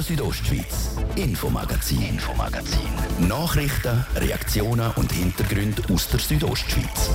[0.00, 2.88] Radio Südostschweiz, Infomagazin, Infomagazin.
[3.28, 7.10] Nachrichten, Reaktionen und Hintergründe aus der Südostschweiz.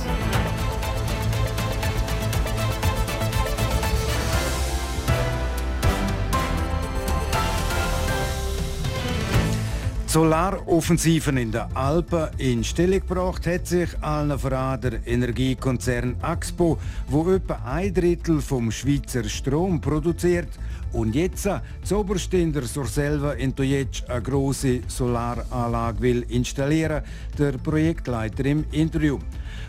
[10.06, 16.78] Solaroffensiven in den Alpen in Stellung gebracht hat sich allen voran der Energiekonzern Axpo,
[17.08, 20.48] wo etwa ein Drittel vom Schweizer Strom produziert
[20.92, 21.48] und jetzt
[21.82, 27.02] zoberst in der Surselva in Tojetsch eine große Solaranlage will installieren,
[27.38, 29.18] der Projektleiter im Interview.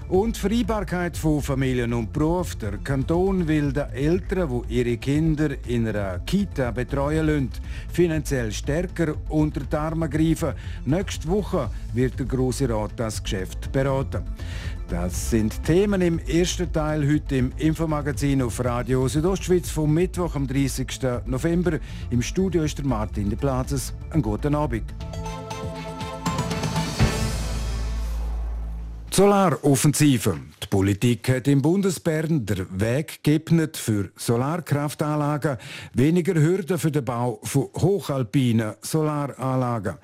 [0.09, 2.55] Und Vereinbarkeit von Familien und Beruf.
[2.55, 7.49] Der Kanton will den Eltern, die ihre Kinder in einer Kita betreuen lassen,
[7.91, 10.53] finanziell stärker unter die Arme greifen.
[10.85, 14.23] Nächste Woche wird der Grosse Rat das Geschäft beraten.
[14.89, 20.47] Das sind Themen im ersten Teil heute im Infomagazin auf Radio Südostschweiz vom Mittwoch am
[20.47, 20.87] 30.
[21.25, 21.79] November.
[22.09, 23.93] Im Studio ist der Martin de Plazes.
[24.11, 24.85] Einen guten Abend.
[29.17, 30.37] Solaroffensive.
[30.61, 35.57] Die Politik hat im Bundesbern den Weg geebnet für Solarkraftanlagen,
[35.95, 39.95] weniger Hürden für den Bau von hochalpinen Solaranlagen.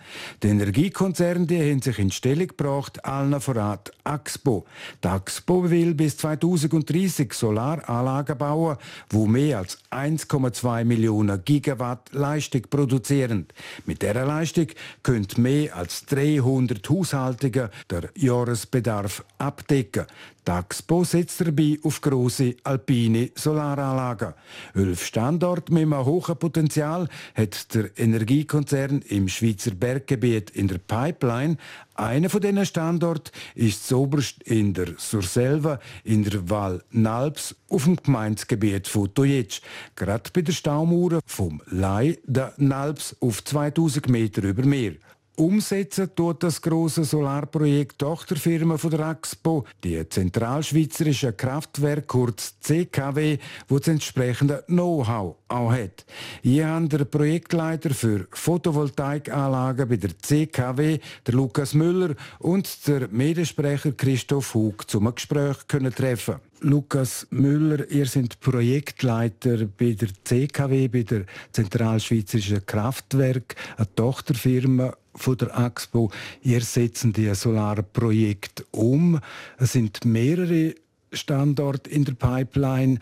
[0.41, 4.66] Die Energiekonzerne die haben sich in Stellung gebracht, allen voran Axpo.
[5.03, 8.78] Die Axpo will bis 2030 Solaranlagen bauen,
[9.11, 13.45] wo mehr als 1,2 Millionen Gigawatt Leistung produzieren.
[13.86, 14.67] Mit dieser Leistung
[15.03, 19.02] können mehr als 300 Haushaltungen der Jahresbedarf
[19.37, 20.05] abdecken.
[20.45, 24.33] Taxpo setzt dabei auf grosse alpine Solaranlagen.
[24.75, 31.57] Elf Standorte mit einem hohen Potenzial hat der Energiekonzern im Schweizer Berggebiet in der Pipeline.
[31.95, 37.95] Einer von diesen Standorten ist zoberst in der Surselva in der Val Nalps auf dem
[37.95, 39.61] Gemeindegebiet von Tojetsch.
[39.95, 44.95] Gerade bei der Staumauer vom Lai der Nalps auf 2000 Meter über Meer.
[45.35, 53.79] Umsetzen tut das große Solarprojekt Tochterfirma von der AXPO, die zentralschweizerische Kraftwerk kurz CKW, wo
[53.79, 56.05] das entsprechende Know-how auch hat.
[56.43, 63.93] Hier haben der Projektleiter für Photovoltaikanlagen bei der CKW, der Lukas Müller und der Mediensprecher
[63.93, 66.35] Christoph Hug zum Gespräch können treffen.
[66.59, 75.38] Lukas Müller, ihr seid Projektleiter bei der CKW, bei der Zentralschweizerischen Kraftwerk, eine Tochterfirma von
[75.38, 76.12] der AXPO.
[76.41, 79.19] Ihr setzt die Solarprojekte um.
[79.57, 80.75] Es sind mehrere
[81.12, 83.00] Standorte in der Pipeline.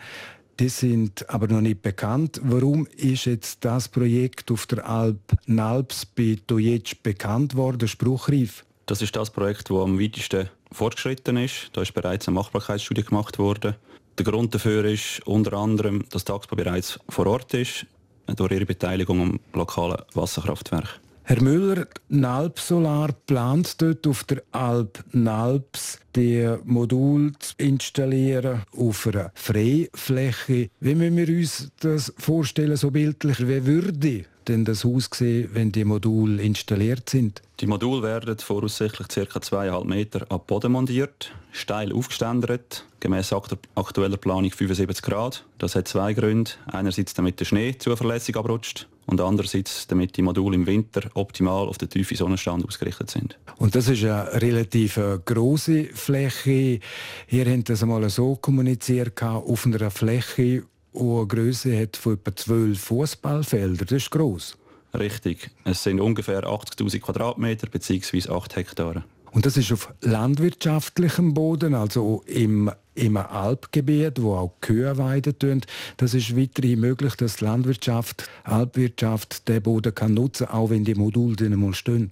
[0.60, 2.40] Die sind aber noch nicht bekannt.
[2.44, 8.64] Warum ist jetzt das Projekt auf der Alp Nalps bei Tojetsch bekannt worden, spruchreif?
[8.86, 11.70] Das ist das Projekt, das am weitesten fortgeschritten ist.
[11.72, 13.76] Da ist bereits eine Machbarkeitsstudie gemacht worden.
[14.18, 17.86] Der Grund dafür ist unter anderem, dass die AXPO bereits vor Ort ist,
[18.26, 21.00] durch ihre Beteiligung am lokalen Wasserkraftwerk.
[21.24, 29.06] Herr Müller, Nalp Solar plant dort auf der Alp Nalps die Modul zu installieren auf
[29.06, 30.68] einer Freifläche.
[30.80, 33.38] Wie müssen wir uns das vorstellen, so bildlich?
[33.38, 37.40] Wie würde denn das aussehen, wenn die Module installiert sind?
[37.60, 39.38] Die Module werden voraussichtlich ca.
[39.38, 43.32] 2,5 Meter ab Boden montiert, steil aufgeständert, gemäß
[43.76, 45.44] aktueller Planung 75 Grad.
[45.58, 46.50] Das hat zwei Gründe.
[46.66, 51.78] Einerseits, damit der Schnee zuverlässig abrutscht und andererseits, damit die Module im Winter optimal auf
[51.78, 53.38] den tiefen Sonnenstand ausgerichtet sind.
[53.58, 56.80] Und das ist eine relativ äh, große Fläche.
[57.28, 60.62] Ihr habt das einmal so kommuniziert, auf einer Fläche,
[60.94, 63.86] die eine Größe hat von etwa 12 Fußballfeldern.
[63.86, 64.56] Das ist groß.
[64.94, 65.50] Richtig.
[65.64, 68.28] Es sind ungefähr 80.000 Quadratmeter bzw.
[68.28, 69.04] 8 Hektare.
[69.32, 75.62] Und das ist auf landwirtschaftlichem Boden, also im, im Alpgebiet, wo auch Kühe weiden.
[75.96, 80.84] Das ist weiterhin möglich, dass die Landwirtschaft, Alpwirtschaft den Boden kann nutzen kann, auch wenn
[80.84, 82.10] die Module mal stehen.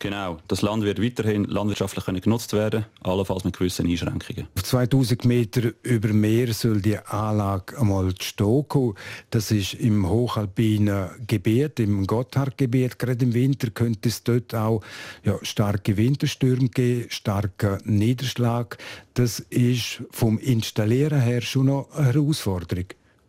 [0.00, 0.38] Genau.
[0.48, 4.48] Das Land wird weiterhin landwirtschaftlich genutzt werden, allenfalls mit gewissen Einschränkungen.
[4.56, 8.94] Auf 2000 Meter über Meer soll die Anlage einmal stehen kommen.
[9.28, 12.98] Das ist im hochalpinen Gebiet, im Gotthardgebiet.
[12.98, 14.80] Gerade im Winter könnte es dort auch
[15.22, 18.78] ja, starke Winterstürme geben, starken Niederschlag.
[19.12, 22.86] Das ist vom Installieren her schon noch eine Herausforderung.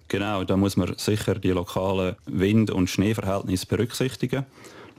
[0.07, 4.45] Genau, da muss man sicher die lokalen Wind- und Schneeverhältnisse berücksichtigen.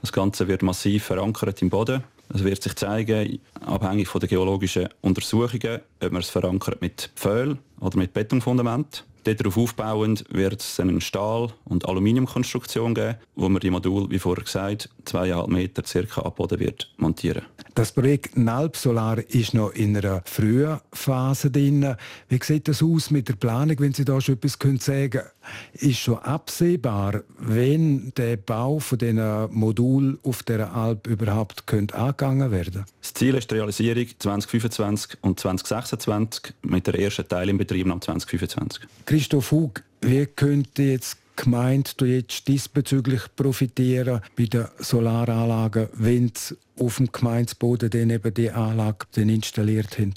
[0.03, 2.03] Das Ganze wird massiv verankert im Boden.
[2.33, 7.57] Es wird sich zeigen, abhängig von den geologischen Untersuchungen, ob man es verankert mit Pföhl
[7.79, 9.05] oder mit Betonfundament.
[9.23, 14.43] Darauf aufbauend wird es eine Stahl- und Aluminiumkonstruktion geben, wo man die Module, wie vorher
[14.43, 17.43] gesagt, zweieinhalb Meter circa ab Boden wird montieren.
[17.75, 21.95] Das Projekt Nalp Solar ist noch in einer frühen Phase drin.
[22.29, 25.25] Wie sieht das aus mit der Planung, wenn Sie da schon etwas sagen können?
[25.73, 32.51] Ist schon absehbar, wenn der Bau von diesen Modul auf der Alp überhaupt könnte angegangen
[32.51, 32.85] werden?
[33.01, 37.99] Das Ziel ist die Realisierung 2025 und 2026 mit der ersten Teil im Betrieb am
[37.99, 38.83] 2025.
[39.07, 46.55] Christoph Hug, wie könnte jetzt gemeint, du jetzt diesbezüglich profitieren bei den Solaranlagen, wenn sie
[46.79, 50.13] auf dem Gemeindeboden dann eben die Anlage dann installiert haben?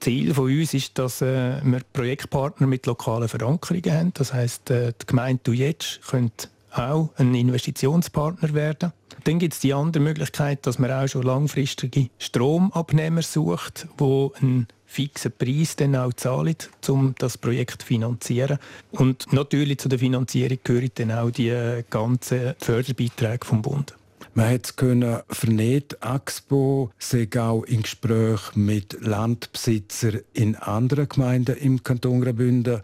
[0.00, 4.12] Ziel von uns ist, dass äh, wir Projektpartner mit lokalen Verankerungen haben.
[4.14, 8.92] Das heißt, äh, die Gemeinde jetzt könnte auch ein Investitionspartner werden.
[9.24, 14.66] Dann gibt es die andere Möglichkeit, dass man auch schon langfristige Stromabnehmer sucht, wo einen
[14.84, 16.56] fixen Preis dann auch zahlen,
[16.88, 18.58] um das Projekt zu finanzieren.
[18.92, 23.94] Und natürlich zu der Finanzierung gehören dann auch die äh, ganzen Förderbeiträge vom Bund.
[24.36, 31.84] Man hat können vernehmen, Axpo sei auch in Gespräch mit Landbesitzern in anderen Gemeinden im
[31.84, 32.80] Kanton Graubünden.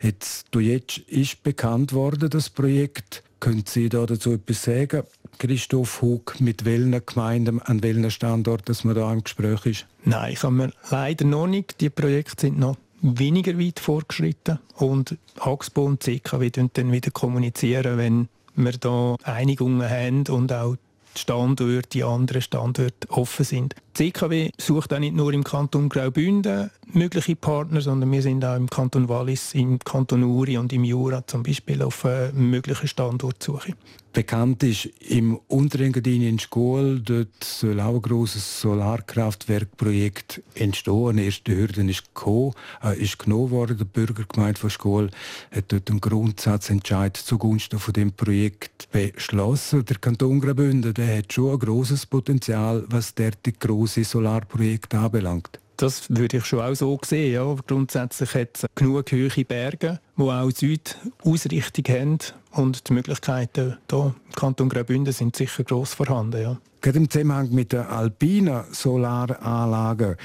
[0.00, 3.24] Jetzt, jetzt ist bekannt worden, das Projekt.
[3.40, 5.02] Können Sie da dazu etwas sagen?
[5.38, 9.86] Christoph Hug, mit welchen Gemeinden, an welchen Standort, dass man da im Gespräch ist?
[10.04, 11.80] Nein, kann man leider noch nicht.
[11.80, 18.28] Die Projekte sind noch weniger weit fortgeschritten und Axpo und CKW dann wieder kommunizieren, wenn
[18.54, 20.76] wir da Einigungen haben und auch
[21.18, 23.74] Standorte, die anderen Standorte offen sind.
[23.98, 28.56] Die CKW sucht auch nicht nur im Kanton Graubünden mögliche Partner, sondern wir sind auch
[28.56, 33.74] im Kanton Wallis, im Kanton Uri und im Jura zum Beispiel auf äh, mögliche Standortsuche.
[34.12, 41.16] Bekannt ist im Unterengadin in Schkol, dort soll auch ein grosses Solarkraftwerkprojekt entstehen.
[41.16, 42.52] Die erste Hürde ist, gekommen,
[42.84, 43.78] äh, ist genommen worden.
[43.78, 45.10] Der Bürgergemeinde von Schkol
[45.50, 49.86] hat dort einen Grundsatzentscheid zugunsten von dem Projekt beschlossen.
[49.86, 55.58] Der Kanton Graubünden der hat schon ein grosses Potenzial, was derartig grosse Solarprojekte anbelangt.
[55.76, 57.32] Das würde ich schon auch so sehen.
[57.32, 57.56] Ja.
[57.66, 62.18] Grundsätzlich hat es genug hohe Berge, die auch Südausrichtung haben.
[62.52, 66.42] Und die Möglichkeiten hier im Kanton Graubünden sind sicher gross vorhanden.
[66.42, 66.58] Ja.
[66.82, 70.16] Gerade im Zusammenhang mit den alpinen Solaranlagen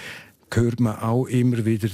[0.53, 1.89] hört man auch immer wieder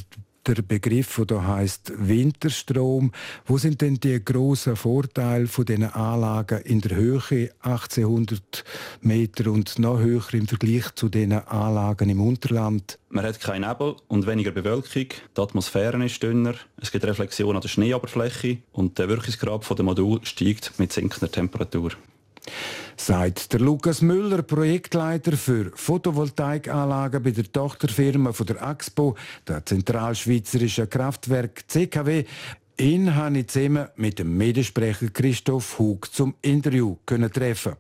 [0.47, 3.11] der Begriff, der da heißt Winterstrom.
[3.45, 8.63] Wo sind denn die großen Vorteile von diesen Anlagen in der Höhe 1800
[9.01, 12.99] Meter und noch höher im Vergleich zu den Anlagen im Unterland?
[13.09, 15.07] Man hat keinen Nebel und weniger Bewölkung.
[15.37, 16.55] Die Atmosphäre ist dünner.
[16.81, 21.91] Es gibt Reflexion an der Schneeoberfläche und der Wirkungsgrad der Modul steigt mit sinkender Temperatur
[22.97, 29.15] sagt der Lukas Müller, Projektleiter für Photovoltaikanlagen bei der Tochterfirma von der AXPO,
[29.47, 32.25] der zentralschweizerischen Kraftwerk CKW.
[32.77, 37.73] Ihn habe ich zusammen mit dem Mediensprecher Christoph Hug zum Interview treffen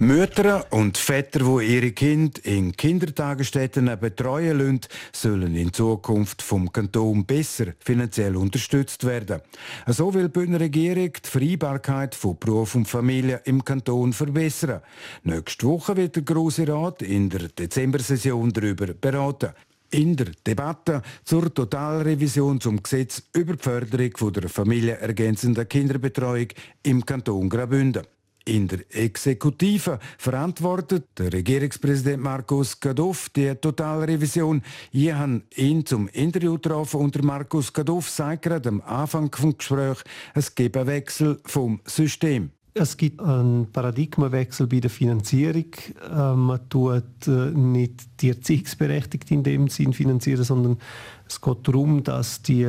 [0.00, 4.80] Mütter und Väter, die ihre Kinder in Kindertagesstätten betreuen lassen,
[5.12, 9.40] sollen in Zukunft vom Kanton besser finanziell unterstützt werden.
[9.88, 14.82] So will die Bündner Regierung die Freibarkeit von Beruf und Familie im Kanton verbessern.
[15.24, 19.50] Nächste Woche wird der Grosse Rat in der Dezembersession darüber beraten.
[19.90, 26.48] In der Debatte zur Totalrevision zum Gesetz über die Förderung der familienergänzenden Kinderbetreuung
[26.84, 28.04] im Kanton Graubünden.
[28.48, 34.62] In der Exekutive verantwortet der Regierungspräsident Markus Gaduff die Totalrevision.
[34.90, 40.02] Ich habe ihn zum Interview getroffen und Markus Gaduff sagt gerade am Anfang des Gesprächs,
[40.34, 42.50] es gibt einen Wechsel vom System.
[42.72, 45.66] Es gibt einen Paradigmenwechsel bei der Finanzierung.
[46.10, 50.78] Äh, man tut äh, nicht die Erziehungsberechtigten in dem Sinn finanzieren, sondern
[51.26, 52.64] es geht darum, dass die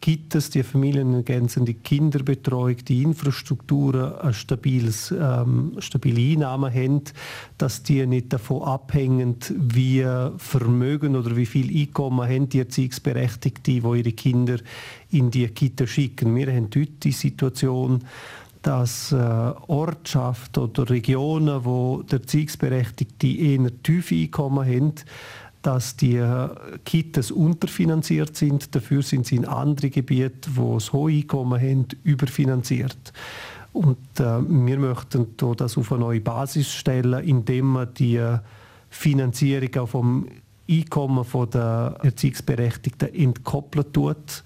[0.00, 7.02] gibt es die familienergänzende Kinderbetreuung, die Infrastrukturen eine stabiles, ähm, stabile Einnahmen haben,
[7.58, 10.06] dass die nicht davon abhängen, wie
[10.38, 14.56] Vermögen oder wie viel Einkommen haben die Erziehungsberechtigten, die ihre Kinder
[15.10, 16.34] in die Kita schicken.
[16.34, 18.02] Wir haben heute die Situation,
[18.62, 24.94] dass äh, Ortschaften oder Regionen, wo der Erziehungsberechtigte eher tiefe Einkommen haben,
[25.62, 26.24] dass die
[26.84, 28.74] Kitas unterfinanziert sind.
[28.74, 33.12] Dafür sind sie in anderen Gebieten, wo es hohe Einkommen haben, überfinanziert.
[33.72, 38.20] Und äh, wir möchten das auf eine neue Basis stellen, indem man die
[38.88, 40.26] Finanzierung auch vom
[40.68, 44.44] Einkommen der Erziehungsberechtigten entkoppelt tut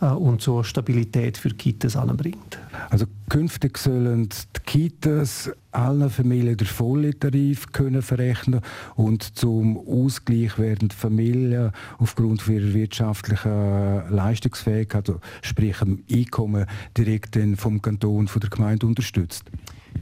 [0.00, 2.58] und so Stabilität für Kitas anbringt.
[2.90, 8.60] Also künftig sollen die Kitas allen Familien den vollen Tarif können verrechnen
[8.94, 17.38] und zum Ausgleich werden die Familien aufgrund ihrer wirtschaftlichen Leistungsfähigkeit, also sprich dem Einkommen, direkt
[17.56, 19.44] vom Kanton, von der Gemeinde unterstützt.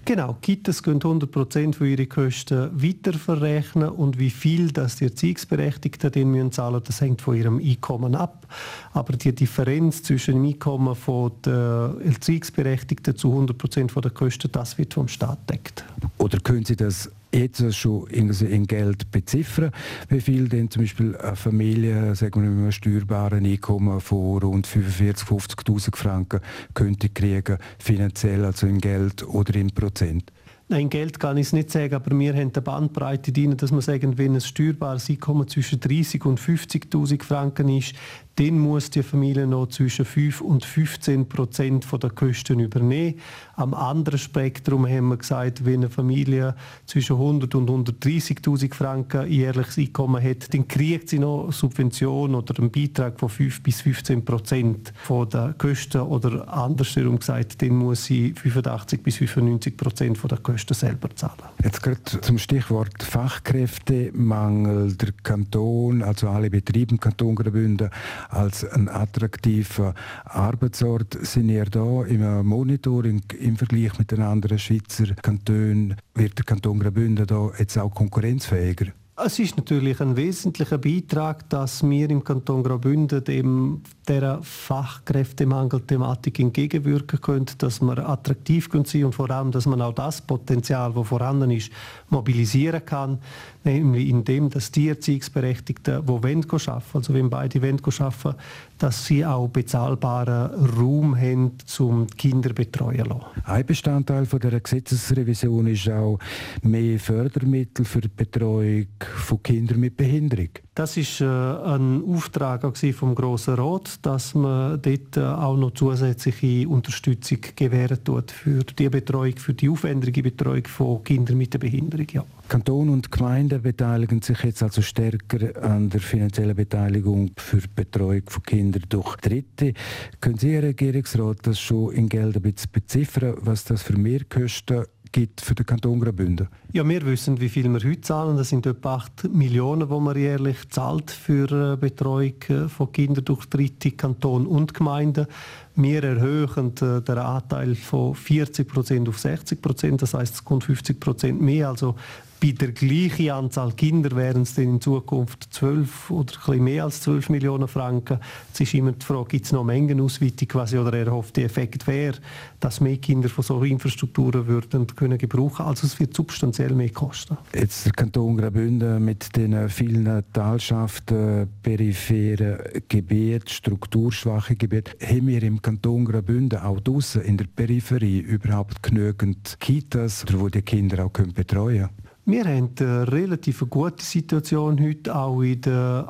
[0.04, 6.30] Genau, Kitas können 100% von ihren Kosten weiterverrechnen und wie viel das die Erziehungsberechtigten den
[6.30, 8.46] müssen zahlen, das hängt von ihrem Einkommen ab.
[8.92, 14.94] Aber die Differenz zwischen dem Einkommen von der Erziehungsberechtigten zu 100% der Kosten, das wird
[14.94, 15.84] vom Staat deckt.
[16.18, 19.70] Oder können Sie das jetzt schon in Geld beziffern,
[20.08, 24.66] wie viel denn zum Beispiel eine Familie, sagen wir mit einem steuerbaren Einkommen von rund
[24.66, 26.40] 45.000, 50.000 Franken
[26.74, 30.32] könnte kriegen, finanziell, also in Geld oder in Prozent?
[30.68, 33.82] Nein, Geld kann ich es nicht sagen, aber wir haben eine Bandbreite drin, dass man
[33.82, 37.94] sagen, wenn ein steuerbares Einkommen zwischen 30 und 50.000 Franken ist,
[38.34, 43.20] dann muss die Familie noch zwischen 5 und 15 Prozent der Kosten übernehmen.
[43.56, 49.78] Am anderen Spektrum haben wir gesagt, wenn eine Familie zwischen 100 und 130.000 Franken jährliches
[49.78, 54.92] Einkommen hat, dann kriegt sie noch Subvention oder einen Beitrag von 5 bis 15 Prozent
[55.08, 61.08] der Kosten oder andersherum gesagt, dann muss sie 85 bis 95 Prozent der Kosten selber
[61.14, 61.36] zahlen.
[61.64, 64.94] Jetzt gerade zum Stichwort Fachkräftemangel.
[64.96, 67.90] Der Kanton, also alle Betriebe im Kanton Graubünden,
[68.28, 69.94] als ein attraktiver
[70.24, 71.16] Arbeitsort.
[71.22, 75.96] Sind ihr da im Monitoring im Vergleich mit den anderen Schweizer Kantonen?
[76.14, 78.86] Wird der Kanton Graubünden da jetzt auch konkurrenzfähiger?
[79.18, 87.22] Es ist natürlich ein wesentlicher Beitrag, dass wir im Kanton Graubünden dem der Fachkräftemangelthematik entgegenwirken
[87.22, 91.08] können, dass wir attraktiv sein können und vor allem, dass man auch das Potenzial, das
[91.08, 91.72] vorhanden ist,
[92.10, 93.18] mobilisieren kann,
[93.64, 98.38] nämlich indem, dass die Erziehungsberechtigten, die wollen arbeiten, also wenn beide wollen arbeiten,
[98.78, 105.66] dass sie auch bezahlbaren Raum haben, um Kinder betreuen zu Ein Bestandteil von der Gesetzesrevision
[105.66, 106.18] ist auch
[106.62, 110.50] mehr Fördermittel für die Betreuung von Kindern mit Behinderung.
[110.76, 112.60] Das ist äh, ein Auftrag
[112.92, 118.90] vom Grossen Rat, dass man dort äh, auch noch zusätzliche Unterstützung gewähren tut für die
[118.90, 122.06] Betreuung, für die aufwendige Betreuung von Kindern mit der Behinderung.
[122.12, 122.24] Ja.
[122.48, 128.24] Kanton und Gemeinden beteiligen sich jetzt also stärker an der finanziellen Beteiligung für die Betreuung
[128.26, 129.72] von Kindern durch Dritte.
[130.20, 134.84] Können Sie, Herr Regierungsrat, das schon in Geld ein bisschen beziffern, was das für Mehrkosten
[135.16, 136.48] gibt für den Kanton Graubünden?
[136.74, 138.36] Ja, wir wissen, wie viel wir heute zahlen.
[138.36, 143.24] Das sind etwa 8 Millionen, die man jährlich zahlt für äh, Betreuung äh, von Kindern
[143.24, 145.26] durch Dritte, Kanton und Gemeinden.
[145.74, 150.02] Wir erhöhen äh, den Anteil von 40 Prozent auf 60 Prozent.
[150.02, 151.70] Das heißt, es kommt 50 Prozent mehr.
[151.70, 151.96] Also
[152.40, 157.00] bei der gleichen Anzahl Kinder wären es dann in Zukunft 12 oder ein mehr als
[157.02, 158.18] 12 Millionen Franken.
[158.52, 160.48] Es ist immer die Frage, gibt es noch Mengenausweitung
[160.92, 162.18] er hofft, der Effekt wäre,
[162.60, 165.64] dass mehr Kinder von solchen Infrastrukturen würden können gebrauchen.
[165.66, 167.36] Also es wird substanziell mehr kosten.
[167.54, 175.62] Jetzt der Kanton Graubünden mit den vielen Talschaften, peripheren Gebieten, strukturschwachen Gebieten, haben wir im
[175.62, 181.88] Kanton Graubünden auch draußen in der Peripherie überhaupt genügend Kitas, wo die Kinder auch betreuen
[181.88, 182.05] können?
[182.28, 186.04] Wir haben eine relativ gute Situation heute, auch in den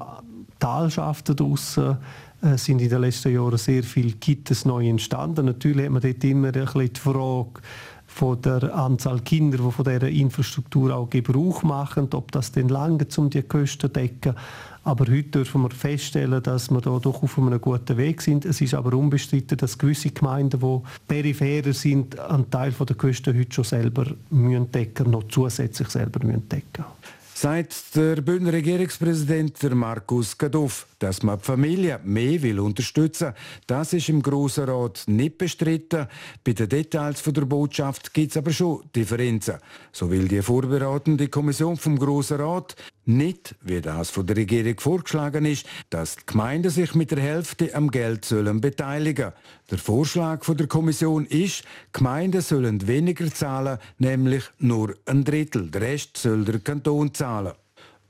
[0.58, 1.98] Talschaften draussen
[2.40, 5.44] äh, sind in den letzten Jahren sehr viele Kitas neu entstanden.
[5.44, 7.60] Natürlich hat man dort immer ein bisschen die Frage,
[8.06, 13.06] von der Anzahl Kinder, die von dieser Infrastruktur auch Gebrauch machen, ob das denn lange
[13.18, 14.34] um die Kosten zu decken.
[14.86, 18.44] Aber heute dürfen wir feststellen, dass wir da doch auf einem guten Weg sind.
[18.44, 23.52] Es ist aber unbestritten, dass gewisse Gemeinden, die peripherer sind, einen Teil der Kosten heute
[23.52, 26.84] schon selber müssen decken, noch zusätzlich selber müssen decken
[27.36, 30.86] sagt der Bündner Regierungspräsident Markus Gaduff.
[30.98, 33.34] Dass man die Familie mehr will unterstützen
[33.66, 36.06] das ist im Grossen Rat nicht bestritten.
[36.42, 39.56] Bei den Details der Botschaft gibt es aber schon Differenzen.
[39.92, 42.74] So will die vorbereitende Kommission vom Grossen Rat
[43.06, 47.74] nicht, wie das von der Regierung vorgeschlagen ist, dass die Gemeinden sich mit der Hälfte
[47.74, 49.32] am Geld sollen beteiligen.
[49.70, 55.70] Der Vorschlag von der Kommission ist, die Gemeinden sollen weniger zahlen, nämlich nur ein Drittel.
[55.70, 57.52] Der Rest soll der Kanton zahlen.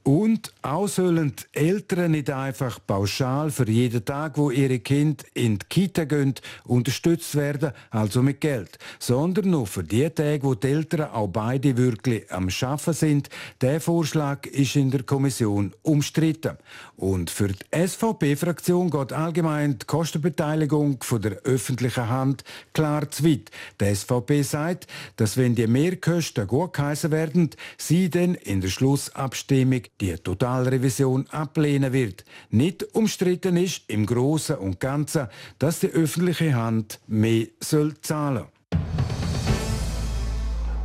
[0.06, 5.58] Und auch sollen die Eltern nicht einfach pauschal für jeden Tag, wo ihre Kind in
[5.58, 10.68] die Kita gehen, unterstützt werden, also mit Geld, sondern nur für die Tage, wo die
[10.68, 13.30] Eltern auch beide wirklich am Schaffen sind.
[13.60, 16.56] Der Vorschlag ist in der Kommission umstritten.
[16.94, 22.44] Und für die SVP-Fraktion geht allgemein die Kostenbeteiligung von der öffentlichen Hand
[22.74, 23.50] klar zu weit.
[23.80, 24.86] Die SVP sagt,
[25.16, 31.92] dass wenn die Mehrkosten gut geheißen werden, sie dann in der Schlussabstimmung die Totalrevision ablehnen
[31.92, 32.24] wird.
[32.50, 38.46] Nicht umstritten ist im Großen und Ganzen, dass die öffentliche Hand mehr soll zahlen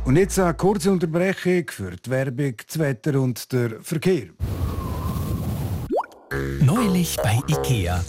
[0.04, 4.28] und jetzt eine kurze Unterbrechung für die Werbung, das Wetter und der Verkehr.
[6.60, 8.04] Neulich bei IKEA.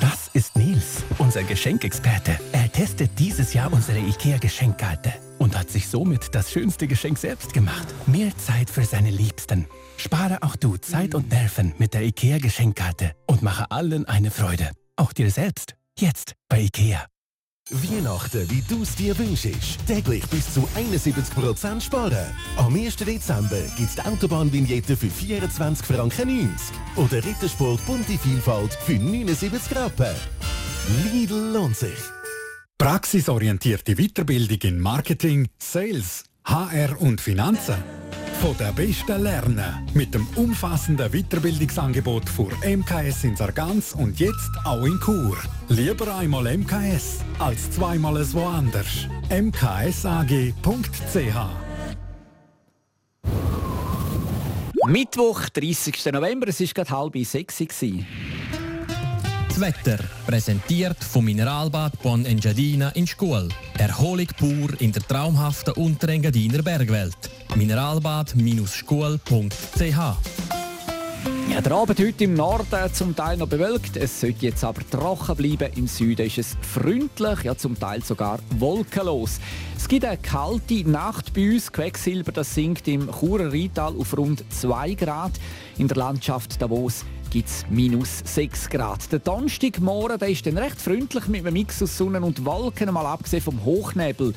[0.00, 2.38] Das ist Nils, unser Geschenkexperte.
[2.52, 5.12] Er testet dieses Jahr unsere IKEA-Geschenkkarte.
[5.38, 7.86] Und hat sich somit das schönste Geschenk selbst gemacht.
[8.06, 9.66] Mehr Zeit für seine Liebsten.
[9.96, 14.70] Spare auch du Zeit und Nerven mit der IKEA Geschenkkarte und mache allen eine Freude.
[14.96, 15.74] Auch dir selbst.
[15.98, 17.04] Jetzt bei IKEA.
[17.70, 19.86] Weihnachten, wie du es dir wünschst.
[19.86, 22.26] Täglich bis zu 71% sparen.
[22.58, 22.96] Am 1.
[22.96, 29.74] Dezember gibt es die Autobahnvignette für 24 Franken 90 oder Rittersport Bunte Vielfalt für 79
[29.76, 30.14] Rappen.
[31.10, 32.13] Lidl lohnt sich.
[32.78, 37.76] Praxisorientierte Weiterbildung in Marketing, Sales, HR und Finanzen.
[38.42, 39.88] Von der Besten lernen.
[39.94, 45.36] Mit dem umfassenden Weiterbildungsangebot für MKS in Sargans und jetzt auch in Chur.
[45.68, 49.06] Lieber einmal MKS als zweimal es woanders.
[49.30, 50.54] mksag.ch
[54.86, 56.12] Mittwoch, 30.
[56.12, 57.56] November, es war gerade halb sechs.
[59.54, 63.48] Das Wetter, präsentiert vom Mineralbad Bon Engadina in Schkuhl.
[63.78, 67.16] Erholung pur in der traumhaften Unterengadiner Bergwelt.
[67.54, 70.16] Mineralbad-schkuhl.ch
[71.50, 73.96] ja, der Abend heute im Norden zum Teil noch bewölkt.
[73.96, 75.72] Es sollte jetzt aber trocken bleiben.
[75.76, 79.38] Im Süden ist es freundlich, ja zum Teil sogar wolkenlos.
[79.76, 81.70] Es gibt eine kalte Nacht bei uns.
[81.70, 85.32] Quecksilber das sinkt im Churer Rheintal auf rund 2 Grad.
[85.78, 87.04] In der Landschaft Davos
[87.34, 89.10] gibt es minus 6 Grad.
[89.10, 93.06] Der Donnerstagmorgen der ist dann recht freundlich mit einem Mix aus Sonne und Wolken, mal
[93.06, 94.32] abgesehen vom Hochnebel,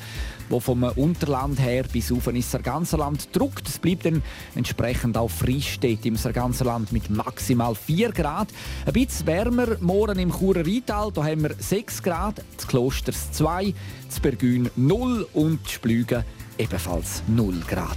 [0.48, 3.68] wo vom Unterland her bis auf ins Sarganserland druckt.
[3.68, 4.20] Es bleibt dann
[4.56, 8.48] entsprechend auch Freistedt im Sarganserland mit maximal 4 Grad.
[8.84, 13.74] Ein bisschen wärmer morgen im Churer Rheintal, da haben wir 6 Grad, das Klosters 2,
[14.08, 16.24] das Bergün 0 und die Splügen
[16.58, 17.96] ebenfalls 0 Grad.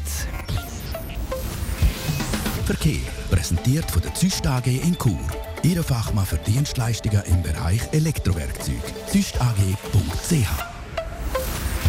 [2.68, 5.18] Verkehr präsentiert von der Züst AG in Chur.
[5.64, 8.84] Ihre Fachmann für Dienstleistungen im Bereich Elektrowerkzeug.
[9.08, 10.36] züstag.ch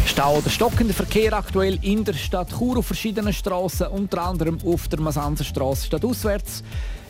[0.05, 4.87] Stau oder stockender Verkehr aktuell in der Stadt Chur auf verschiedenen Straßen, unter anderem auf
[4.87, 6.63] der Masanzerstraße stadtauswärts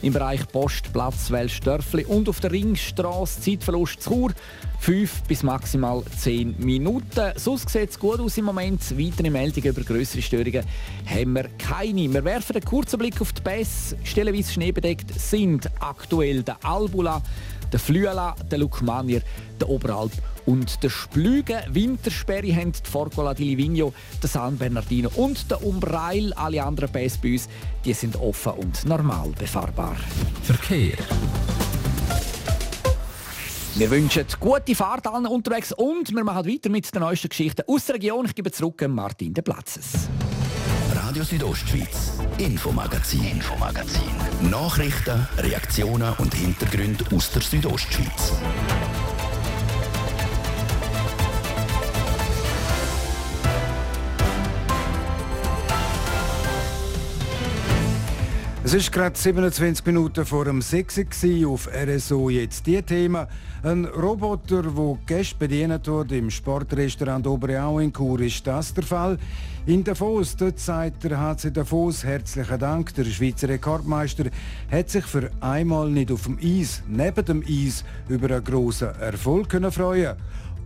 [0.04, 4.32] im Bereich Postplatz Welsdörfli und auf der Ringstraße Zeitverlust zu Chur
[4.80, 7.32] 5 bis maximal 10 Minuten.
[7.38, 8.82] Sonst sieht es gut aus im Moment.
[9.00, 10.66] Weitere Meldungen über größere Störungen
[11.06, 12.14] haben wir keine.
[12.14, 13.98] Wir werfen einen kurzen Blick auf die Pässe.
[14.04, 17.22] Stellenweise schneebedeckt sind aktuell der Albula,
[17.72, 19.22] der Flüela, der Lukmanier,
[19.60, 20.12] der Oberalp
[20.46, 26.34] und der Splüge Wintersperre haben die Forcola di Livigno, der San Bernardino und der Umbreil.
[26.34, 27.48] Alle anderen Pässe bei uns
[27.86, 29.96] die sind offen und normal befahrbar.
[30.44, 30.98] Verkehr.
[33.76, 37.88] Wir wünschen gute Fahrt allen unterwegs und wir machen weiter mit den neuesten Geschichten aus
[37.88, 38.26] der Region.
[38.26, 40.08] Ich gebe zurück an Martin de Platzes.
[40.96, 44.02] Radio Südostschweiz, Infomagazin, Infomagazin.
[44.50, 48.34] Nachrichten, Reaktionen und Hintergründe aus der Südostschweiz.
[58.74, 63.28] Es ist gerade 27 Minuten vor dem 6 Uhr auf RSO jetzt die Thema.
[63.62, 69.20] Ein Roboter, der Gäste bedient wird im Sportrestaurant Oberau in Chur, ist das der Fall.
[69.68, 72.96] In Davos, dort sagt der HC Davos herzlichen Dank.
[72.96, 74.32] Der Schweizer Rekordmeister
[74.72, 79.50] hat sich für einmal nicht auf dem Eis, neben dem Eis, über einen grossen Erfolg
[79.50, 80.16] können freuen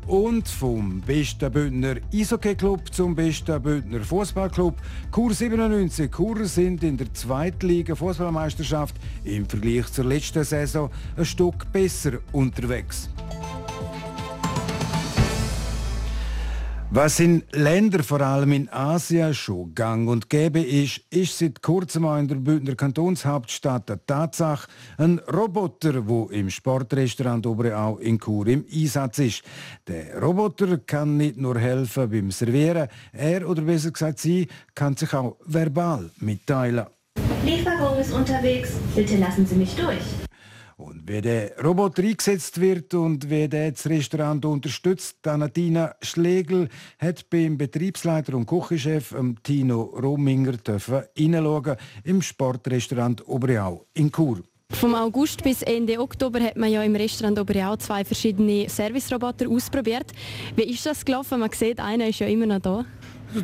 [0.08, 4.76] und vom besten Bündner Eishockey-Club zum besten Bündner Fußballclub.
[5.12, 11.26] Kur 97 Kur sind in der zweiten Liga Fußballmeisterschaft im Vergleich zur letzten Saison ein
[11.26, 13.10] Stück besser unterwegs.
[16.89, 22.06] Was in Ländern, vor allem in Asien, schon gang und gäbe ist, ist seit kurzem
[22.06, 24.69] auch in der Bündner Kantonshauptstadt eine Tatsache.
[24.97, 29.43] Ein Roboter, der im Sportrestaurant Oberau in Chur im Einsatz ist.
[29.86, 35.13] Der Roboter kann nicht nur helfen beim Servieren, er oder besser gesagt sie kann sich
[35.13, 36.86] auch verbal mitteilen.
[37.43, 40.26] Lieferung ist unterwegs, bitte lassen Sie mich durch.
[40.79, 47.27] Und wie der Roboter eingesetzt wird und wie der das Restaurant unterstützt, Anatina Schlegel hat
[47.31, 54.43] beim Betriebsleiter und Küchenchef Tino Rominger reinschauen im Sportrestaurant Oberau in Chur.
[54.69, 60.11] Vom August bis Ende Oktober hat man ja im Restaurant Oberau zwei verschiedene Serviceroboter ausprobiert.
[60.55, 61.39] Wie ist das gelaufen?
[61.39, 62.85] Man sieht, einer ist ja immer noch da.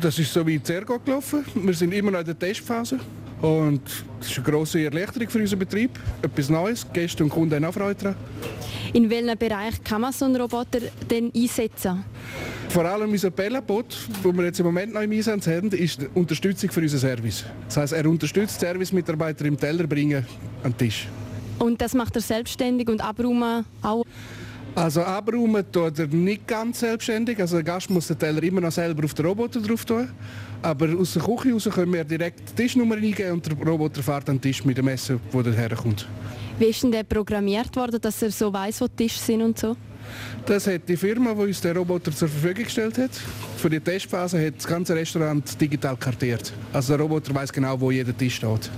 [0.00, 1.44] Das ist so wie Zergo gelaufen.
[1.52, 3.00] Wir sind immer noch in der Testphase.
[3.44, 3.82] Und
[4.20, 5.90] das ist eine grosse Erleichterung für unseren Betrieb.
[6.22, 8.16] Etwas Neues, Gäste und Kunden haben auch Freude daran.
[8.94, 10.78] In welchem Bereich kann man so einen Roboter
[11.10, 12.04] denn einsetzen?
[12.70, 16.70] Vor allem unser Pellenbot, den wir jetzt im Moment noch im Einsatz haben, ist Unterstützung
[16.70, 17.44] für unseren Service.
[17.66, 20.24] Das heisst, er unterstützt Servicemitarbeiter im Teller bringen
[20.62, 21.06] an den Tisch.
[21.58, 24.04] Und das macht er selbstständig und abräumen auch?
[24.76, 27.38] Also abräumen tut er nicht ganz selbstständig.
[27.38, 30.08] Also der Gast muss den Teller immer noch selber auf den Roboter drauf tun.
[30.62, 34.28] Aber aus der Küche raus können wir direkt die Tischnummer eingeben und der Roboter fährt
[34.28, 36.08] an den Tisch mit dem Messer, wo der herkommt.
[36.58, 39.58] Wie ist denn der programmiert worden, dass er so weiß, wo die Tische sind und
[39.58, 39.76] so?
[40.44, 43.10] Das hat die Firma, die uns den Roboter zur Verfügung gestellt hat.
[43.56, 46.52] Für die Testphase hat das ganze Restaurant digital kartiert.
[46.72, 48.70] Also der Roboter weiß genau, wo jeder Tisch steht.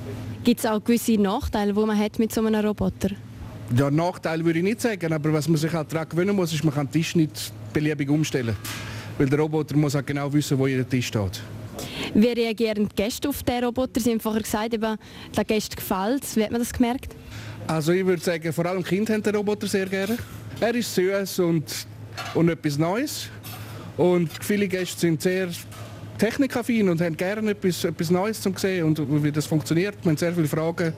[0.45, 3.11] Gibt es auch gewisse Nachteile, die man hat mit so einem Roboter?
[3.75, 6.63] Ja, Nachteil würde ich nicht sagen, aber was man sich halt daran gewöhnen muss, ist,
[6.63, 8.55] man kann den Tisch nicht beliebig umstellen.
[9.19, 11.43] Weil der Roboter muss halt genau wissen, wo jeder Tisch steht.
[12.15, 14.01] Wie reagieren die Gäste auf den Roboter?
[14.01, 14.97] Sie haben vorher gesagt, eben,
[15.37, 17.15] der Gäste gefällt Wie hat man das gemerkt?
[17.67, 20.17] Also ich würde sagen, vor allem Kinder haben den Roboter sehr gerne.
[20.61, 21.65] Er ist süß und,
[22.35, 23.29] und etwas Neues.
[23.97, 25.49] Und viele Gäste sind sehr
[26.19, 29.97] technikaffin und haben gerne etwas, etwas Neues zu sehen und wie das funktioniert.
[30.03, 30.93] Wir haben sehr viele Fragen,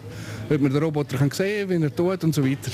[0.48, 2.70] ob man den Roboter kann sehen kann, wie er tut und so weiter.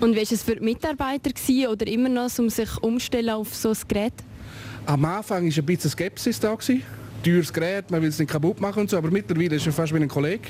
[0.00, 3.54] Und wie war es für die Mitarbeiter gewesen, oder immer noch, um sich umstellen auf
[3.54, 4.12] so ein Gerät?
[4.86, 6.54] Am Anfang war ein bisschen Skepsis da.
[6.54, 6.82] Gewesen.
[7.24, 9.94] Teures Gerät, man will es nicht kaputt machen und so, aber mittlerweile ist er fast
[9.94, 10.46] wie ein Kollege.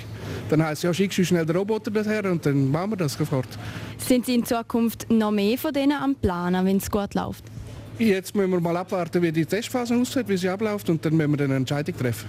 [0.50, 3.14] Dann heisst es, ja, schickst du schnell den Roboter daher und dann machen wir das
[3.14, 3.46] sofort.
[3.96, 7.44] Sind Sie in Zukunft noch mehr von denen am Planen, wenn es gut läuft?
[7.98, 11.38] Jetzt müssen wir mal abwarten, wie die Testphase aussieht, wie sie abläuft und dann müssen
[11.38, 12.28] wir eine Entscheidung treffen.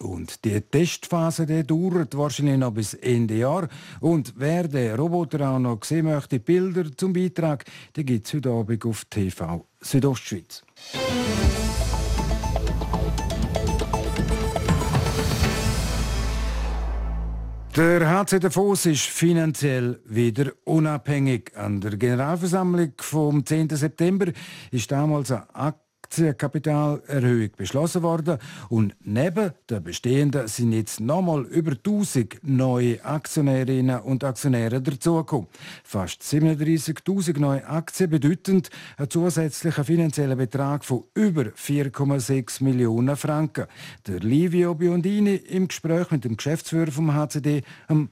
[0.00, 3.68] Und die Testphase die dauert wahrscheinlich noch bis Ende Jahr.
[4.00, 7.64] Und wer den Roboter auch noch sehen möchte, Bilder zum Beitrag,
[7.94, 10.64] die gibt es heute Abend auf TV Südostschweiz.
[17.76, 21.52] Der HC Davos ist finanziell wieder unabhängig.
[21.56, 23.68] An der Generalversammlung vom 10.
[23.68, 24.32] September
[24.70, 25.74] ist damals eine
[26.06, 28.38] Aktienkapitalerhöhung beschlossen worden
[28.68, 35.48] und neben der bestehenden sind jetzt nochmal über 1000 neue Aktionärinnen und Aktionäre dazugekommen.
[35.82, 43.66] Fast 37.000 neue Aktien bedeutend einen zusätzlichen finanziellen Betrag von über 4,6 Millionen Franken.
[44.06, 47.62] Der Livio Biondini im Gespräch mit dem Geschäftsführer vom HCD,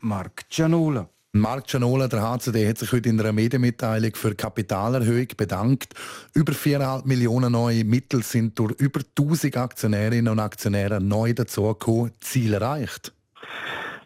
[0.01, 1.09] Marc Gianola.
[1.37, 5.93] Marc Gianola, der HCD, hat sich heute in einer Medienmitteilung für Kapitalerhöhung bedankt.
[6.33, 12.13] Über 4,5 Millionen neue Mittel sind durch über 1000 Aktionärinnen und Aktionäre neu dazugekommen.
[12.21, 13.13] Ziel erreicht?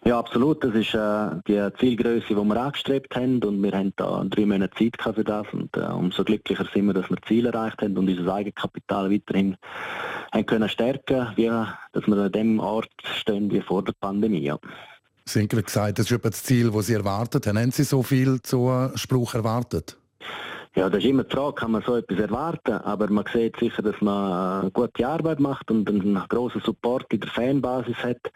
[0.06, 0.64] Ja, absolut.
[0.64, 4.74] Das ist äh, die Zielgröße, die wir angestrebt haben und wir haben da drei Monate
[4.78, 8.08] Zeit für das und äh, umso glücklicher sind wir, dass wir Ziel erreicht haben und
[8.08, 9.54] unser Eigenkapital weiterhin
[10.32, 11.48] haben können stärken, wie
[11.92, 12.88] dass wir an dem Ort
[13.20, 14.44] stehen wie vor der Pandemie.
[14.44, 14.58] Ja.
[15.28, 17.58] Sie haben gesagt, das ist das Ziel, das Sie erwartet haben.
[17.58, 19.96] Haben Sie so viel Zuspruch erwartet?
[20.74, 23.82] Ja, das ist immer die Frage, kann man so etwas erwarten, aber man sieht sicher,
[23.82, 28.30] dass man eine gute Arbeit macht und einen grossen Support in der Fanbasis hat,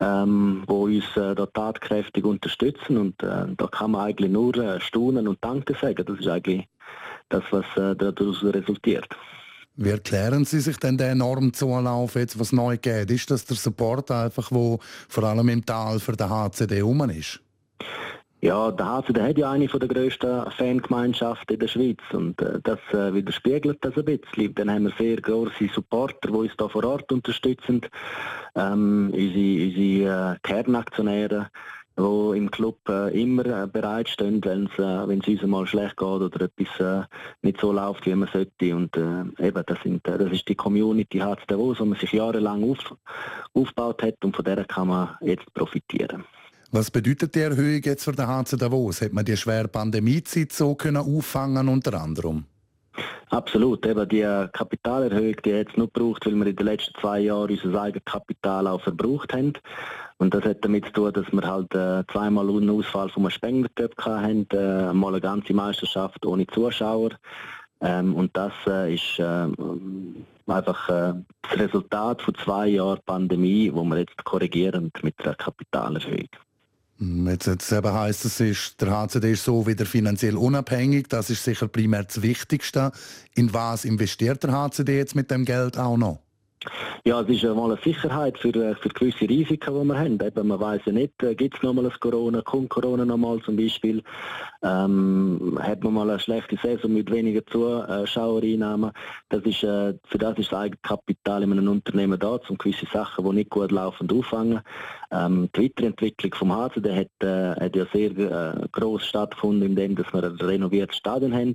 [0.00, 4.80] ähm, wo uns äh, da tatkräftig unterstützen und äh, da kann man eigentlich nur äh,
[4.80, 6.04] staunen und Danke sagen.
[6.04, 6.68] Das ist eigentlich
[7.28, 9.08] das, was äh, daraus resultiert.
[9.76, 13.10] Wie erklären Sie sich denn den enormen Zulauf, jetzt, was neu geht?
[13.10, 14.78] Ist das der Support einfach, wo
[15.08, 17.40] vor allem im Tal für den HCD rum ist?
[18.42, 22.78] Ja, der HCD hat ja eine der grössten Fangemeinschaften in der Schweiz und äh, das
[22.92, 24.54] äh, widerspiegelt das ein bisschen.
[24.54, 27.82] Dann haben wir sehr große Supporter, die uns da vor Ort unterstützen,
[28.54, 31.50] ähm, unsere, unsere äh, Kernaktionäre,
[32.00, 36.06] die im Club äh, immer äh, bereitstehen, wenn es äh, wenn's uns mal schlecht geht
[36.06, 37.06] oder etwas äh,
[37.42, 38.74] nicht so läuft, wie man sollte.
[38.76, 42.12] Und äh, eben, das, sind, äh, das ist die Community HC Davos, die man sich
[42.12, 42.78] jahrelang auf,
[43.54, 46.24] aufgebaut hat und von der kann man jetzt profitieren.
[46.72, 49.02] Was bedeutet die Erhöhung jetzt für den HC Davos?
[49.02, 52.44] Hat man die schwere Pandemiezeit so können auffangen unter anderem?
[53.30, 54.22] Absolut, eben die
[54.52, 58.04] Kapitalerhöhung, die hat es nur gebraucht, weil wir in den letzten zwei Jahren unser eigenes
[58.04, 59.52] Kapital auch verbraucht haben.
[60.18, 63.68] Und das hat damit zu tun, dass wir halt äh, zweimal einen Ausfall vom Spengler
[63.96, 67.10] hatten, äh, mal eine ganze Meisterschaft ohne Zuschauer.
[67.80, 69.48] Ähm, und das äh, ist äh,
[70.46, 76.28] einfach äh, das Resultat von zwei Jahren Pandemie, wo wir jetzt korrigieren mit der Kapitalerhöhung.
[77.00, 81.08] Jetzt, jetzt eben heisst es, ist, der HCD ist so wieder finanziell unabhängig.
[81.08, 82.92] Das ist sicher primär das Wichtigste.
[83.34, 86.18] In was investiert der HCD jetzt mit dem Geld auch noch?
[87.04, 90.20] Ja, es ist einmal eine Sicherheit für, äh, für gewisse Risiken, die wir haben.
[90.20, 93.56] Eben, man weiß ja nicht, äh, gibt es nochmal ein Corona, kommt Corona nochmal zum
[93.56, 94.02] Beispiel,
[94.62, 98.92] ähm, hat man mal eine schlechte Saison mit weniger Zuschauereinnahmen.
[99.28, 103.24] Das ist, äh, für das ist das Eigenkapital in einem Unternehmen da, um gewisse Sachen,
[103.24, 104.60] die nicht gut laufen, auffangen.
[105.10, 110.12] Ähm, die Weiterentwicklung vom HCD hat, äh, hat ja sehr äh, groß stattgefunden, indem dass
[110.12, 111.54] wir ein renoviertes Stadion haben.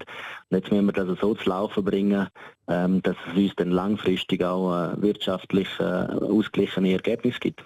[0.49, 2.27] Und jetzt müssen wir das so zu laufen bringen,
[2.67, 7.63] ähm, dass es uns dann langfristig auch äh, wirtschaftlich äh, ausgeglichene Ergebnisse gibt.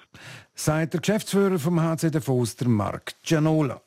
[0.54, 3.82] Sagt der Geschäftsführer vom HC Davos, der Marc Gianola.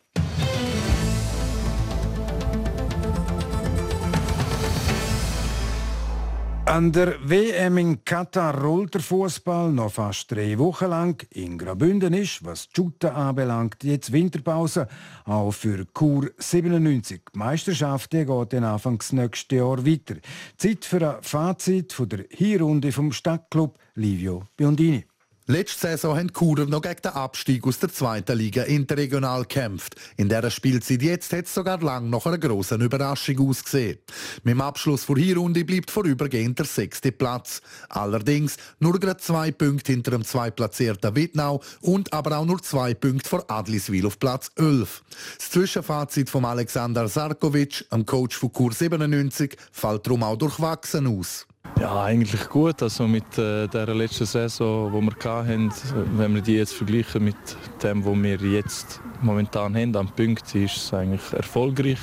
[6.73, 11.23] An der WM in Katar rollt der Fußball noch fast drei Wochen lang.
[11.29, 14.89] In Graubünden ist, was die Shooter anbelangt, jetzt Winterpause.
[15.27, 17.21] Auch für Kur 97.
[17.35, 20.15] Die Meisterschaft geht dann Anfangs nächstes Jahr weiter.
[20.57, 25.05] Zeit für ein Fazit von der Hinrunde vom Stadtclub Livio Biondini.
[25.48, 29.96] Letzte Saison haben Churer noch gegen den Abstieg aus der zweiten Liga interregional gekämpft.
[30.16, 33.98] In dieser Spielzeit jetzt hat es sogar lang nach einer grossen Überraschung ausgesehen.
[34.44, 37.61] Mit dem Abschluss der Hinrunde bleibt vorübergehend der sechste Platz.
[37.88, 43.28] Allerdings nur gerade zwei Punkte hinter dem zweitplatzierten Wittnau und aber auch nur zwei Punkte
[43.28, 45.02] vor Adliswil auf Platz 11.
[45.38, 51.48] Das Zwischenfazit von Alexander Sarkovic, dem Coach von Kur 97, fällt darum auch durchwachsen aus.
[51.83, 52.81] Ja, eigentlich gut.
[52.81, 55.72] Also mit äh, der letzten Saison, die wir hatten,
[56.16, 57.35] wenn wir die jetzt vergleichen mit
[57.83, 61.98] dem, was wir jetzt momentan haben an Punkten, ist es eigentlich erfolgreich.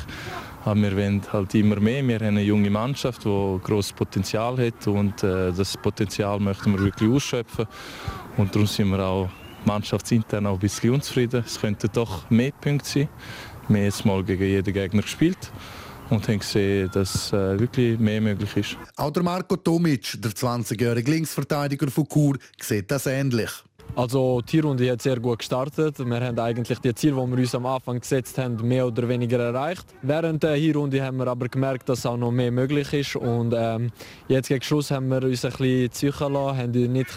[0.65, 2.05] Aber wir wollen halt immer mehr.
[2.05, 6.83] Wir haben eine junge Mannschaft, die großes Potenzial hat und äh, das Potenzial möchten wir
[6.83, 7.65] wirklich ausschöpfen.
[8.35, 9.29] Und darum sind wir auch
[9.63, 11.41] mannschaftsintern auch ein bisschen unzufrieden.
[11.45, 13.09] Es könnten doch mehr Punkte sein.
[13.69, 15.53] Wir haben jetzt mal gegen jeden Gegner gespielt
[16.09, 18.77] und haben gesehen, dass äh, wirklich mehr möglich ist.
[18.95, 23.49] Auch der Marco Tomic, der 20-jährige Linksverteidiger von Chur, sieht das ähnlich.
[23.95, 25.99] Also die Runde hat sehr gut gestartet.
[25.99, 29.39] Wir haben eigentlich die Ziele, die wir uns am Anfang gesetzt haben, mehr oder weniger
[29.39, 29.85] erreicht.
[30.01, 33.15] Während der Hinrunde haben wir aber gemerkt, dass auch noch mehr möglich ist.
[33.15, 33.91] Und ähm,
[34.27, 37.09] jetzt gegen Schluss haben wir uns ein bisschen züchen lassen, haben nicht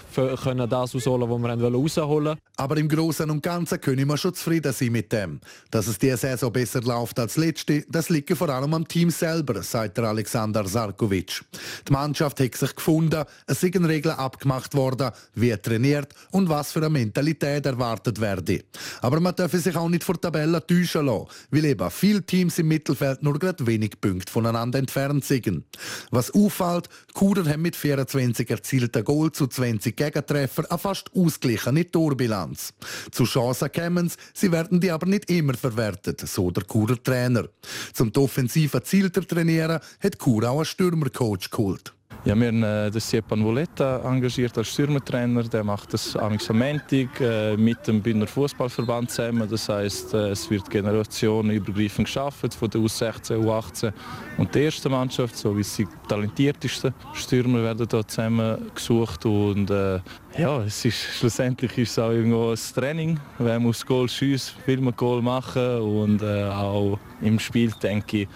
[0.43, 2.41] können das rausholen, was wir rausholen wollten.
[2.57, 5.41] Aber im Großen und Ganzen können wir schon zufrieden sein mit dem.
[5.71, 9.63] Dass es diese Saison besser läuft als letzte, das liegt vor allem am Team selber,
[9.63, 11.43] sagt der Alexander Sarkovic.
[11.89, 16.79] Die Mannschaft hat sich gefunden, es sind Regeln abgemacht worden, wie trainiert und was für
[16.81, 18.63] eine Mentalität erwartet werde.
[19.01, 22.69] Aber man darf sich auch nicht vor Tabellen täuschen lassen, weil eben viele Teams im
[22.69, 25.65] Mittelfeld nur gerade wenig Punkte voneinander entfernt sind.
[26.11, 32.73] Was auffällt, Kuder haben mit 24 erzielten Goal zu 20 Gegentreffer eine fast ausgeglichene Torbilanz.
[33.11, 37.49] Zu Chancen kämen sie werden die aber nicht immer verwertet, so der Kurer Trainer.
[37.93, 41.95] Zum die Offensive zielter trainieren hat Kur auch einen Stürmercoach geholt.
[42.25, 45.43] Ja, wir haben äh, den Siepan Voletta engagiert als Stürmertrainer.
[45.43, 49.49] Der macht das am Montag äh, mit dem Bündner Fußballverband zusammen.
[49.51, 53.93] Das heißt, äh, es wird generationenübergreifend geschaffen von der U16, U18
[54.39, 59.99] und der ersten Mannschaft, so wie die talentiertesten Stürmer werden da zusammen gesucht und äh,
[60.39, 63.19] ja, es ist schlussendlich ist es auch irgendwo ein Training.
[63.39, 68.29] Wer muss Goal schiessen, will man Goal machen und äh, auch im Spiel denke ich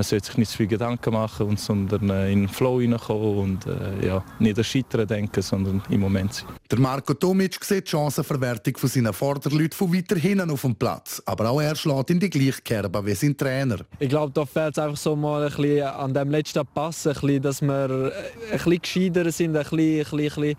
[0.00, 3.36] man sollte sich nicht zu viel Gedanken machen, und, sondern äh, in den Flow hineinkommen
[3.36, 6.48] und äh, ja, nicht an Scheitern denken, sondern im Moment sein.
[6.70, 11.22] Der Marco Tomic sieht die Chancenverwertung von seinen Vorderleuten von weiter hinten auf dem Platz.
[11.26, 13.76] Aber auch er schlägt in die gleiche Kerbe wie sein Trainer.
[13.98, 17.12] Ich glaube, da fehlt es einfach so mal ein bisschen an dem letzten Pass, ein
[17.12, 20.56] bisschen, dass wir äh, ein bisschen gescheiter sind, ein bisschen, ein bisschen, ein bisschen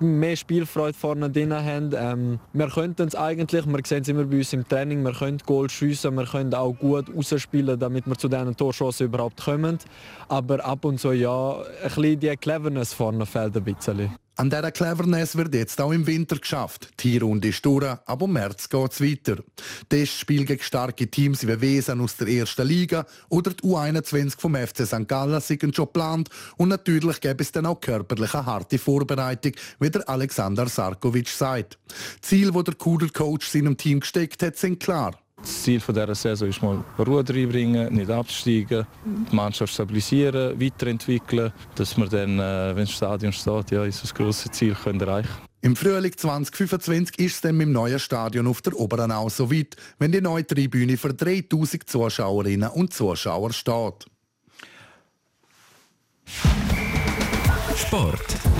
[0.00, 1.92] mehr Spielfreude vorne drin haben.
[1.96, 5.38] Ähm, wir könnten es eigentlich, wir sehen es immer bei uns im Training, wir können
[5.44, 9.78] Goal schiessen, wir können auch gut rausspielen, damit wir zu diesen Torschancen überhaupt kommen.
[10.28, 14.23] Aber ab und zu ja, ein bisschen die Cleverness vorne fehlt ein bisschen.
[14.36, 16.88] An dieser Cleverness wird jetzt auch im Winter geschafft.
[17.00, 19.36] Die Runde ist durch, aber im März geht es weiter.
[19.88, 24.86] Testspiel gegen starke Teams wie Wesen aus der ersten Liga oder die U21 vom FC
[24.86, 25.06] St.
[25.06, 29.90] Gallen sind schon geplant und natürlich gäbe es dann auch körperlich eine harte Vorbereitung, wie
[29.90, 31.78] der Alexander Sarkovic sagt.
[32.20, 35.16] Ziel, wo der Kuder-Coach seinem Team gesteckt hat, sind klar.
[35.44, 41.96] Das Ziel dieser Saison ist mal Ruhe reinbringen, nicht absteigen, die Mannschaft stabilisieren, weiterentwickeln, dass
[41.98, 45.28] wir dann, äh, wenn das Stadion steht, ja, unser grosses Ziel können erreichen
[45.64, 50.12] im Frühling 2025 ist es dann im neuen Stadion auf der Oberenau so weit, wenn
[50.12, 54.04] die neue Tribüne für 3000 Zuschauerinnen und Zuschauer steht.
[57.76, 58.53] Sport.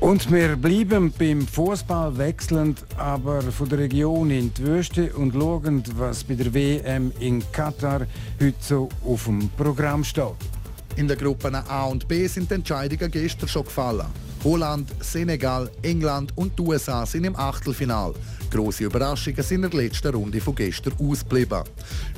[0.00, 5.84] Und wir bleiben beim Fußball wechselnd, aber von der Region in die Wüste und schauen,
[5.96, 8.06] was bei der WM in Katar
[8.40, 10.32] heute so auf dem Programm steht.
[10.96, 14.06] In der Gruppen A und B sind Entscheidungen gestern schon gefallen.
[14.42, 18.14] Holland, Senegal, England und die USA sind im Achtelfinal.
[18.50, 21.62] Grosse Überraschungen sind in der letzten Runde von gestern ausgeblieben.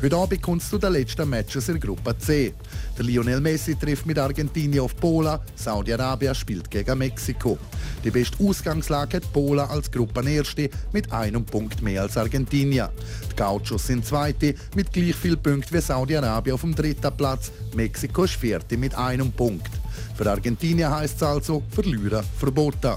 [0.00, 2.54] Heute Abend kommt es zu den letzten Matches in Gruppe C.
[2.96, 7.58] Der Lionel Messi trifft mit Argentinien auf Polen, Saudi-Arabien spielt gegen Mexiko.
[8.04, 12.88] Die beste Ausgangslage hat Polen als Gruppenerste mit einem Punkt mehr als Argentinien.
[13.30, 17.50] Die Gauchos sind Zweite mit gleich viel Punkten wie Saudi-Arabien auf dem dritten Platz.
[17.74, 19.81] Mexiko ist Vierte mit einem Punkt.
[20.14, 22.94] Für Argentinien heißt es also verlieren verboten.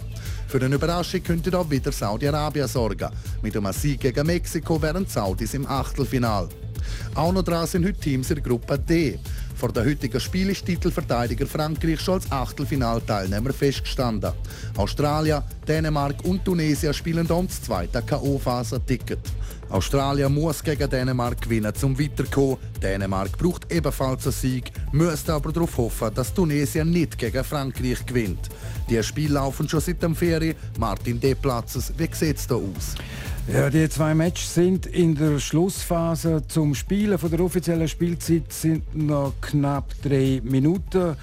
[0.47, 3.09] Für eine Überraschung könnte auch wieder Saudi-Arabien sorgen.
[3.41, 6.47] Mit einem Sieg gegen Mexiko wären die Saudis im Achtelfinal.
[7.15, 9.19] Auch noch dran sind heute Teams in der Gruppe D.
[9.55, 14.33] Vor der heutigen Spiel ist Titelverteidiger Frankreich schon als Achtelfinalteilnehmer festgestanden.
[14.75, 19.19] Australien, Dänemark und Tunesien spielen dann das zweite K.O.-Phase-Ticket.
[19.69, 22.57] Australien muss gegen Dänemark gewinnen, zum weiterkommen.
[22.81, 28.49] Dänemark braucht ebenfalls einen Sieg, müsste aber darauf hoffen, dass Tunesien nicht gegen Frankreich gewinnt.
[28.89, 30.55] Die Spiele laufen schon seit dem Ferien.
[30.77, 32.95] Martin Deplatzes, wie sieht es da aus?
[33.51, 36.41] Ja, die zwei Matches sind in der Schlussphase.
[36.47, 41.15] Zum Spielen von der offiziellen Spielzeit sind noch knapp drei Minuten.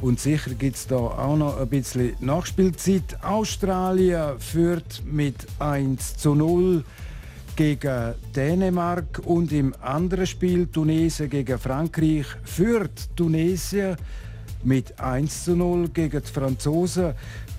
[0.00, 3.18] Und sicher gibt es da auch noch ein bisschen Nachspielzeit.
[3.22, 6.84] Australien führt mit 1 zu 0
[7.56, 13.96] gegen Dänemark und im anderen Spiel Tunesien gegen Frankreich führt Tunesien
[14.62, 17.14] mit 1 zu 0 gegen die Franzosen.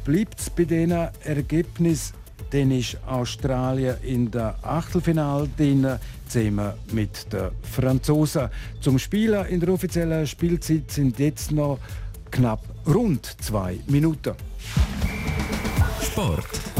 [0.05, 2.15] Bleibt es bei diesen Ergebnissen,
[2.51, 5.87] dann ist Australien in der Achtelfinale drin,
[6.27, 8.49] zusammen mit den Franzosen.
[8.81, 11.79] Zum Spielen in der offiziellen Spielzeit sind jetzt noch
[12.31, 14.33] knapp rund zwei Minuten.
[16.01, 16.78] Sport.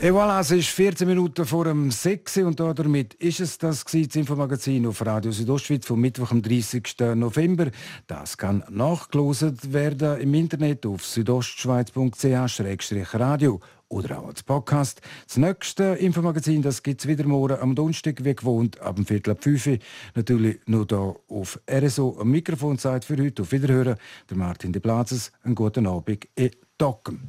[0.00, 3.94] Et voilà, es ist 14 Minuten vor dem 6 und damit ist es das, das
[3.94, 7.16] Infomagazin auf Radio Südostschweiz vom Mittwoch, am 30.
[7.16, 7.72] November.
[8.06, 13.58] Das kann nachgelost werden im Internet auf südostschweiz.ch-radio
[13.88, 15.00] oder auch als Podcast.
[15.26, 19.42] Das nächste Infomagazin gibt es wieder morgen am Donnerstag, wie gewohnt, ab dem Viertel ab
[19.42, 19.78] 5 Uhr.
[20.14, 23.42] Natürlich nur hier auf RSO am Mikrofon Zeit für heute.
[23.42, 23.96] Auf Wiederhören,
[24.30, 25.32] der Martin de Plazes.
[25.42, 27.28] Einen guten Abend in Docken.